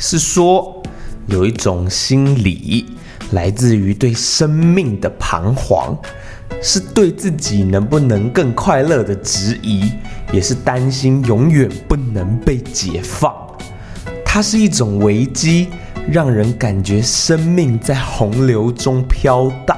[0.00, 0.80] 是说
[1.26, 2.86] 有一种心理
[3.32, 5.98] 来自于对生命的彷徨，
[6.62, 9.90] 是对自己能不能更快乐的质疑，
[10.32, 13.34] 也是担心永远不能被解放。
[14.24, 15.68] 它是一种危机，
[16.08, 19.76] 让人感觉生命在洪流中飘荡，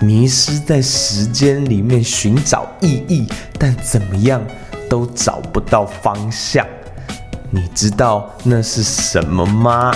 [0.00, 4.44] 迷失在时间里面寻找意义，但怎么样
[4.88, 6.66] 都找不到方向。
[7.52, 9.90] 你知道那是什么吗？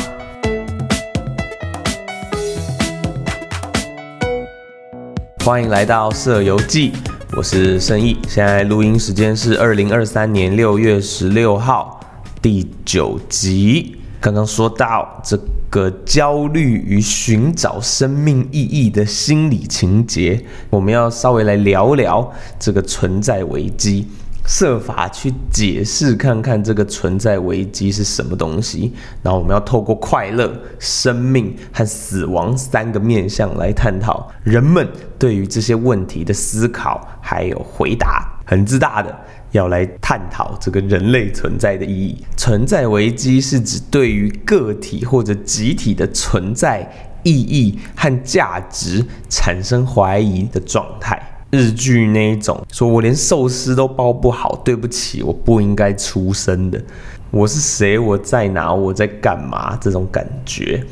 [5.45, 6.91] 欢迎来到《色游记》，
[7.37, 8.19] 我是盛毅。
[8.27, 12.01] 现在录音时间是二零二三年六月十六号，
[12.43, 13.99] 第九集。
[14.21, 15.39] 刚刚说到这
[15.71, 24.09] 个焦虑与寻找生命意义的心理情节，我们要稍微来聊聊这个存在危机。
[24.47, 34.87] 设法去解释看看这个存在危机是什么东西，然后我们要透过快乐、生命和死亡三个面向来探讨人们
[35.19, 38.31] 对于这些问题的思考还有回答。
[38.47, 39.19] 很自大的
[39.53, 42.23] 要来探讨这个人类存在的意义。
[42.37, 46.87] 存在危机是指对于个体或者集体的存在
[47.23, 51.19] 意义和价值产生怀疑的状态。
[51.55, 56.83] 日剧那一种，说我连寿司都包不好，对不起，我不应该出生的。
[57.31, 57.99] 我是谁？
[57.99, 58.75] 我在哪？
[58.75, 59.77] 我在干嘛？
[59.81, 60.85] 这种感觉，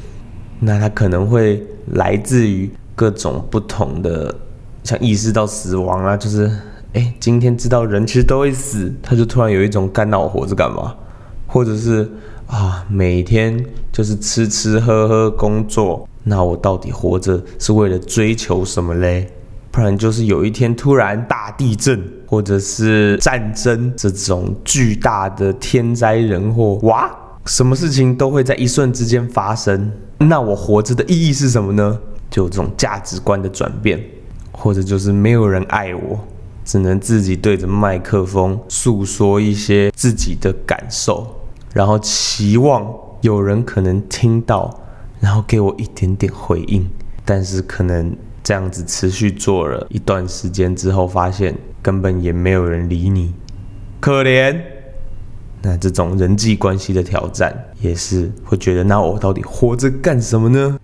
[0.60, 4.34] 那他可能会来自于各种不同的，
[4.84, 6.50] 像意识到死亡啊，就是，
[6.92, 10.94] 哎，今天知道人其实都会死，他就突然有一种干那我活着干嘛？
[11.46, 12.10] 或者是
[12.46, 19.28] 啊，每天就是吃吃喝喝工作，那我到底活着是为了追求什么嘞？
[19.72, 27.10] 不然就是有一天突然大地震，或者是战争这种巨大的天灾人祸，哇，
[27.46, 29.90] 什么事情都会在一瞬之间发生。
[30.18, 31.98] 那我活着的意义是什么呢？
[32.30, 33.98] 就这种价值观的转变，
[34.52, 36.20] 或者就是没有人爱我，
[36.66, 41.26] 只能自己对着麦克风诉说一些自己的感受，
[41.72, 42.86] 然后期望
[43.22, 44.82] 有人可能听到，
[45.18, 46.86] 然后给我一点点回应，
[47.24, 48.14] 但是可能。
[48.44, 53.32] 这样子持续做了一段时间之后，发现根本也没有人理你，
[54.00, 54.60] 可怜。
[55.62, 60.76] 那这种人际关系的挑战，也是会觉得，那我到底活着干什么呢？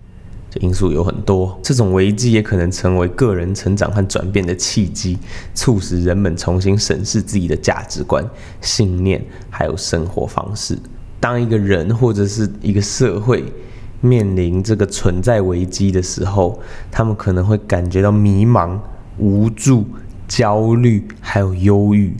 [0.49, 5.17] 这因素有很多，这种危机也可能成为个人成长和转变的契机，
[5.53, 8.25] 促使人们重新审视自己的价值观、
[8.61, 10.79] 信念还有生活方式。
[11.19, 13.43] 当一个人或者是一个社会。
[14.01, 16.59] 面临这个存在危机的时候，
[16.91, 18.77] 他们可能会感觉到迷茫、
[19.17, 19.85] 无助、
[20.27, 22.15] 焦虑，还有忧郁。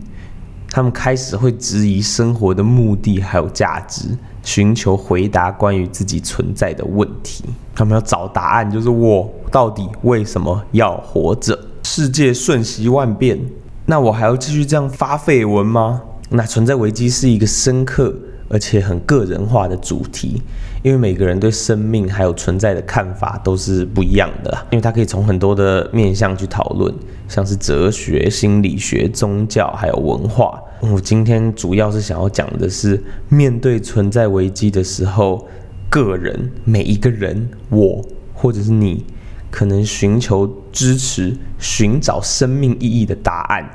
[0.71, 4.09] 他们开始会质疑生活的目的还有价值，
[4.43, 7.43] 寻求回答关于自己存在的问题。
[7.73, 11.57] 他们要找答案，就是我到底为什么要活着？
[11.83, 13.39] 世界瞬息万变，
[13.87, 16.03] 那我还要继续这样发绯闻吗？
[16.29, 18.13] 那存在危机是一个深刻。
[18.49, 20.41] 而且很个人化的主题，
[20.83, 26.93] 因为每个人对生命还有存在的看法都是不一样的，因为它可以从很多的面向去讨论，
[27.27, 30.59] 像是哲学、心理学、宗教还有文化。
[30.81, 35.47] 我今天主要是想要讲的是，面对存在危机的时候，
[35.89, 39.05] 个人每一个人，我或者是你，
[39.51, 43.69] 可能寻求支持，寻找生命意义的答案。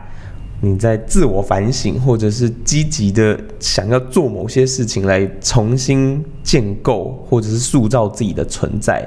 [0.65, 9.07] 你在自我反省，或者是积极的想要做某些事情来重新建构，或者是塑造自己的存在，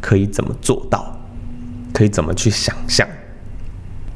[0.00, 1.16] 可以怎么做到？
[1.92, 3.08] 可以怎么去想象？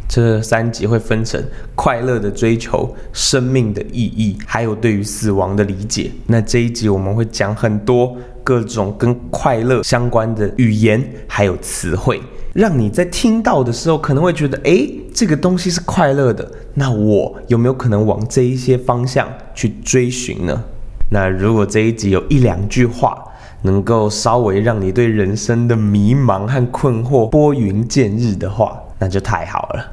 [0.08, 1.40] 这三集会分成
[1.76, 6.10] 快乐的追求、生命的意义，还有对于死亡的理解。
[6.26, 12.20] 那这一集我们会讲很多各种跟快乐相关的语言，还有词汇。
[12.52, 16.50] 让你在听到的时候，可能会觉得，哎，这个东西是快乐的。
[16.74, 20.62] 那我有没有可能往这一些方向去追寻呢？
[21.10, 23.16] 那如果这一集有一两句话，
[23.62, 29.92] 能够稍微让你对人生的迷茫和困惑拨云见日的话，那就太好了。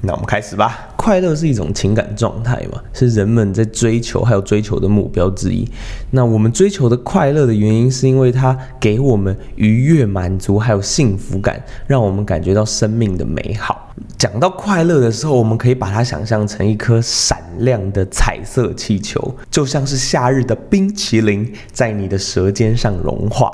[0.00, 0.88] 那我们开始吧。
[1.04, 5.68] 快乐是一种情感状态嘛，是人们在追求还有追求的目标之一。
[6.10, 13.92] 那我们追求的快乐的原因，是因为它给我们愉悦、满足还有幸福感，让我们感觉到生命的美好。
[14.16, 23.50] 讲到快乐的时候，我们可以把它想象成一颗闪亮的彩色气球，就像是夏日的冰淇淋在你的舌尖上融化，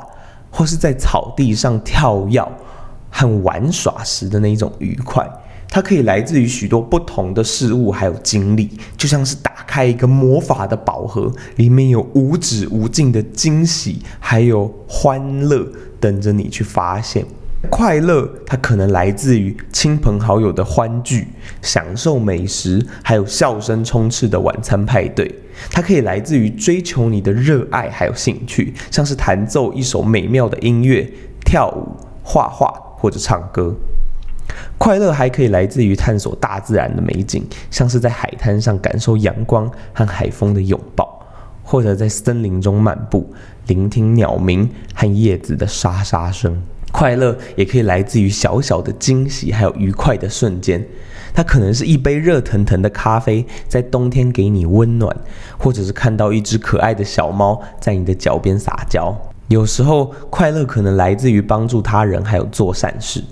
[0.52, 2.40] 或是在草地上跳跃
[3.10, 5.28] 和玩耍时的那一种愉快。
[5.70, 15.64] 它可以来自于许多不同的事物，还有经历，就像是打开一个魔法的宝盒，里面有无止无尽的惊喜，还有欢乐
[16.00, 17.24] 等着你去发现。
[17.70, 21.28] 快乐，它可能来自于亲朋好友的欢聚，
[21.62, 25.32] 享受美食，还有笑声充斥的晚餐派对。
[25.70, 31.06] 它可以来自于追求你的热爱还有兴趣，像是弹奏一首美妙的音乐、
[31.44, 31.94] 跳舞、
[32.24, 33.76] 画画或者唱歌。
[34.78, 41.20] 快乐还可以来自于探索大自然的美景，像是在海滩上感受阳光和海风的拥抱，
[41.62, 43.32] 或者在森林中漫步，
[43.66, 46.60] 聆听鸟鸣和叶子的沙沙声。
[46.92, 50.84] 快乐也可以来自于小小的惊喜，还有愉快的瞬间。
[51.32, 55.16] 它可能是一杯热腾腾的咖啡，在冬天给你温暖，
[55.56, 59.16] 或者是看到一只可爱的小猫在你的脚边撒娇。
[59.46, 63.22] 有时候，快乐可能来自于帮助他人，还有做善事，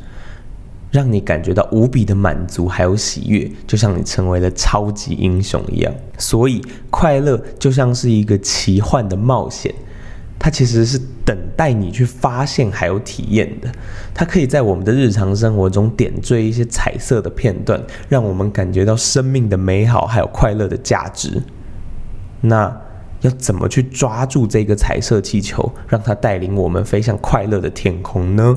[0.90, 5.92] 让你感觉到无比的满足，还有喜悦，就像你成为了超级英雄一样。
[6.16, 9.74] 所以，快乐就像是一个奇幻的冒险。
[10.40, 13.68] 它其实是等待你去发现还有体验的，
[14.14, 21.42] 它可以在我们的日常生活中点缀一些彩色的片段，让我们感觉到生命的美好还有快乐的价值。
[22.40, 22.80] 那
[23.22, 28.56] 要怎么去抓住这个彩色气球，让它带领我们飞向快乐的天空呢？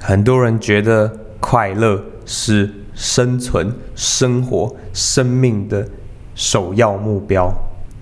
[0.00, 5.88] 很多人觉得快乐是生存、生活、生命的
[6.34, 7.52] 首要目标。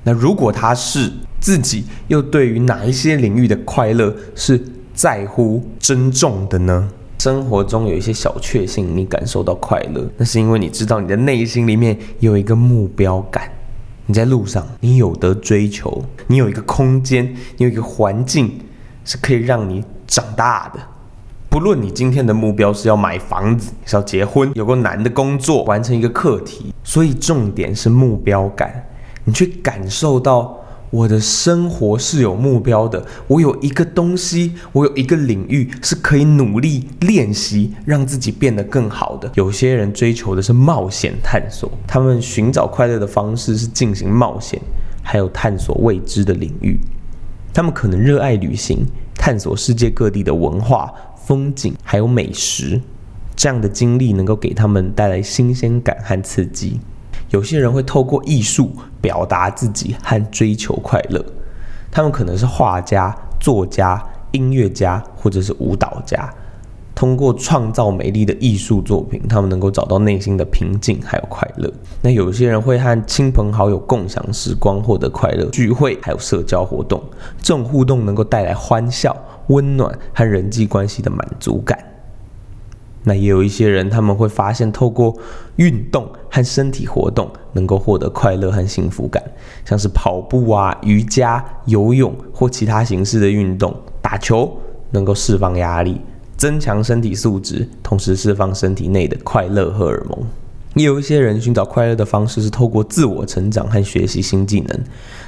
[0.04, 4.62] 那如果他是自己又对于哪一些领域的快乐是
[4.94, 6.88] 在乎、珍重的呢？
[7.18, 13.50] 生活中有一些小确幸，你感受到快乐，那是因为你知道你的内心里面有一个目标感。
[14.06, 18.60] 你在路上，你有得追求，你有一个空间，你有一个环境，
[19.04, 20.80] 是可以让你长大的。
[21.56, 28.84] 不论你今天的目标是要买房子，是要结婚，有个难的工作，完成一个课题，所以重点是目标感，
[29.24, 30.54] 你去感受到。
[30.90, 39.32] 我的生活是有目标的，我有一个东西，我有一个领域是可以努力练习，让自己变得更好的。
[39.34, 44.60] 有些人追求的是冒险探索，他们寻找快乐的方式是进行冒险，
[45.02, 46.78] 还有探索未知的领域。
[47.54, 50.92] 他们可能热爱旅行，探索世界各地的文化、
[51.26, 52.80] 风景，还有美食。
[53.34, 56.80] 这样的经历能够给他们带来新鲜感和刺激。
[57.30, 58.70] 有些人会透过艺术
[59.00, 61.22] 表达自己和追求快乐，
[61.90, 64.00] 他们可能是画家、作家、
[64.30, 66.32] 音乐家或者是舞蹈家。
[66.94, 71.70] 通过创造美丽的艺术作品，他们能够找到内心的平静还有快乐。
[72.00, 77.02] 那有些人会和亲朋好友共享时光，获得快乐聚会还有社交活动，
[77.42, 79.14] 这种互动能够带来欢笑、
[79.48, 81.78] 温暖和人际关系的满足感。
[83.04, 85.16] 那也有一些人，他们会发现透过
[85.56, 89.22] 运动和身体活动，能够获得快乐和幸福感，
[89.64, 93.72] 像是跑步啊、瑜伽、游泳或其他形式的运动，
[94.02, 94.52] 打球
[94.90, 96.00] 能够释放压力，
[96.36, 100.18] 增强身体素质，同时释放身体内的快乐荷尔蒙。
[100.76, 104.78] 也有一些人寻找快乐的方式是透过自我成长和学习新技能，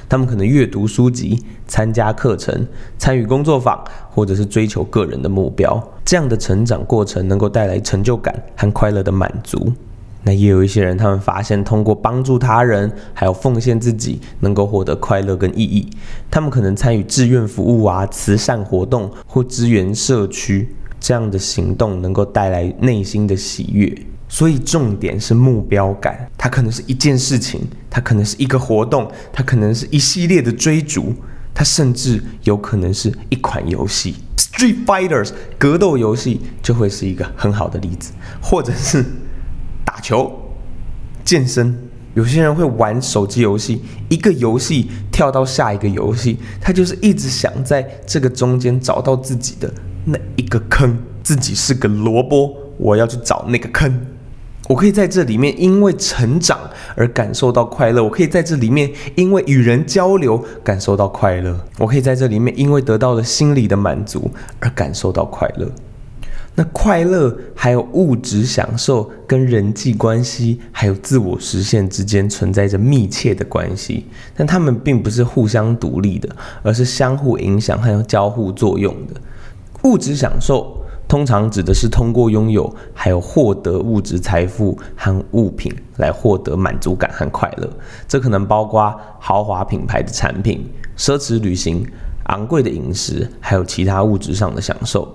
[0.07, 2.67] 他们可能阅读书籍、参加课程、
[2.99, 5.91] 参与工作坊，或者是追求个人的目标。
[6.05, 9.73] 这样的成长过程能够带来成就感和快乐的满足。
[10.21, 15.89] 那也有一些人，他们发现通过帮助他人，还有奉献自己，能够获得快乐跟意义。
[16.29, 23.97] 他们可能参与志愿服务啊、慈善活动或支援社区，这样的行动能够带来内心的喜悦。
[24.29, 31.13] 所以重点是目标感，它可能是一件事情，它可能是一个活动，它可能是一系列的追逐，
[31.53, 34.15] 它甚至有可能是一款游戏。
[34.37, 39.03] Street Fighters 格斗游戏就会是一个很好的例子，或者是
[39.83, 40.31] 打球、
[41.25, 41.75] 健身。
[42.15, 49.71] 有些人会玩手机游戏，一个游戏跳到下一个游戏，他就是一直想在这个中间找到自己的
[50.05, 53.99] 那一个坑，自己是个萝卜，我要去找那个坑。
[54.69, 56.59] 我可以在这里面因为成长
[56.95, 65.67] 而感受到快乐，我可以在这里面因为与人交流感受到快乐，我可以在这里面因为得到了心理的满足而感受到快乐。
[66.53, 74.05] 那快乐还有物质享受跟人际关系还有自我实现之间存在着密切的关系，
[74.37, 76.29] 但他们并不是互相独立的，
[76.61, 79.19] 而是相互影响还有交互作用的。
[79.85, 80.78] 物质享受。
[81.09, 87.67] 通常指的是通过拥有还有获得物质财富和物品来获得满足感和快乐，
[88.07, 91.83] 这可能包括豪华品牌的产品、奢侈旅行、
[92.25, 95.11] 昂贵的饮食，还有其他物质上的享受。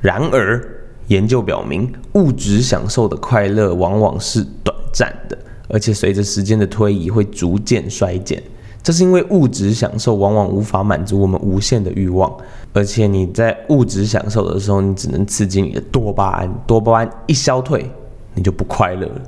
[0.00, 0.64] 然而，
[1.08, 5.36] 研究表明，物质享受的快乐往往是短暂的，
[5.68, 8.40] 而且随着时间的推移会逐渐衰减。
[8.84, 12.30] 这是因为物质享受往往无法满足我们无限的欲望，
[12.74, 17.90] 而且你在物质享受的时候，你只能刺激你的多巴胺，多巴胺一消退，
[18.34, 19.22] 你就不快乐了。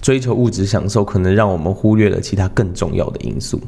[0.00, 3.60] 追求物质享受可能让我们忽略了其他更重要的因素。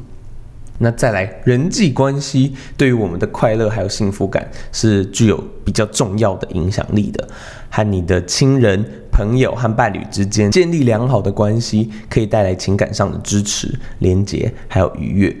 [0.77, 7.27] 那再来，人际关系对于我们的快乐还有幸福感是具有比较重要的影响力的。
[7.69, 15.35] 和你的亲人、朋友和伴侣之间建立良好的关系，可以带来情感上的支持、连结还有愉悦。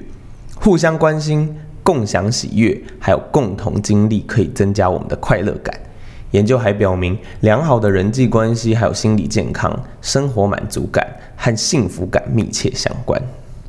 [0.55, 5.77] 互相关心、共享喜悦，还有共同经历，可以增加我们的快乐感。
[6.31, 13.21] 研究还表明，良好的人际关系还有心理健康、生活满足感和幸福感密切相关。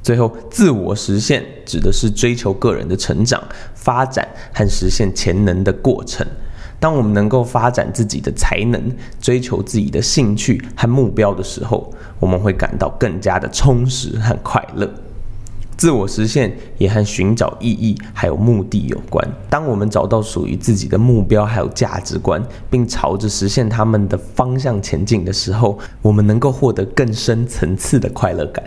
[0.07, 3.43] 最后，自我实现指的是追求个人的成长、
[3.75, 6.25] 发展和实现潜能的过程。
[6.79, 8.81] 当我们能够发展自己的才能、
[9.21, 14.89] 追求自己的兴趣和目标的时候，我们会感到更加的充实和快乐。
[15.77, 19.29] 自我实现也和寻找意义还有目的有关。
[19.51, 28.63] 当我们找到属于自己的目标还有价值观，并朝着实现他们的方向前进的时候，我们能够获得更深层次的快乐感。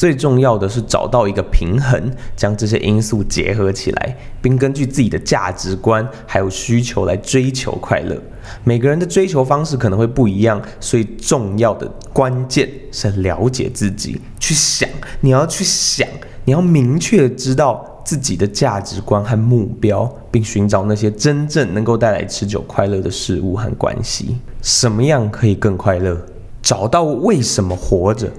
[0.00, 8.16] 最重要的是找到一个平衡，将这些因素结合起来，并根据自己的价值观还有需求来追求快乐。
[8.64, 14.88] 每个人的追求方式可能会不一样，所以重要的关键是了解自己，去想，
[15.20, 16.08] 你要去想，
[16.46, 24.38] 你要明确知道自己的价值观和目标，并寻找那些真正能够带来持久快乐的事物和关系。
[24.62, 26.18] 什么样可以更快乐？
[26.62, 28.32] 找到为什么活着。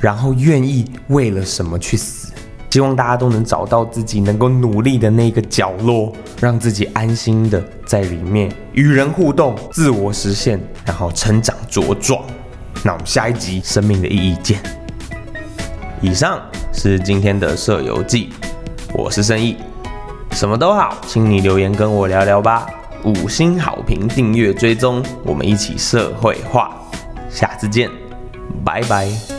[0.00, 2.32] 然后愿意为了什么去死？
[2.70, 12.22] 希望大家都能找到自己能够努力的那个角落，让自己安心的在里面与人互动、自我实现，然后成长茁壮。
[12.84, 14.60] 那我们下一集《生命的意义》见。
[16.00, 16.40] 以上
[16.72, 18.28] 是今天的社游记，
[18.92, 19.56] 我是盛毅，
[20.32, 22.66] 什么都好，请你留言跟我聊聊吧。
[23.04, 26.70] 五星好评、订阅、追踪，我们一起社会化。
[27.30, 27.90] 下次见，
[28.62, 29.37] 拜拜。